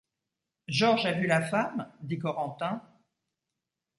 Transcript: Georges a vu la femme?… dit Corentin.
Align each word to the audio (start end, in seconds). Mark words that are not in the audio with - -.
Georges 0.67 1.05
a 1.05 1.11
vu 1.11 1.27
la 1.27 1.43
femme?… 1.43 1.87
dit 2.01 2.17
Corentin. 2.17 2.81